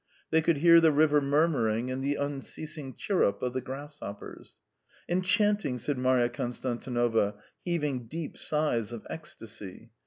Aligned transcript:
They 0.31 0.41
could 0.41 0.57
hear 0.57 0.81
the 0.81 0.91
river 0.91 1.21
murmuring 1.21 1.91
and 1.91 2.03
the 2.03 2.15
unceasing 2.15 2.95
chirrup 2.95 3.43
of 3.43 3.53
the 3.53 3.61
grasshoppers. 3.61 4.55
"Enchanting!" 5.07 5.77
said 5.77 5.99
Marya 5.99 6.27
Konstantinovna, 6.29 7.35
heaving 7.63 8.07
deep 8.07 8.35
sighs 8.35 8.91
of 8.91 9.05
ecstasy. 9.11 9.91